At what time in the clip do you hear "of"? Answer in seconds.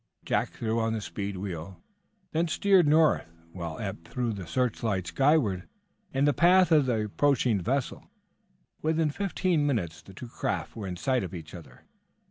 6.71-6.87, 11.23-11.35